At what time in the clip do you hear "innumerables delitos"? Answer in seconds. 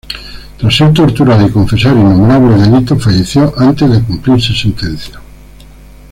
1.95-3.03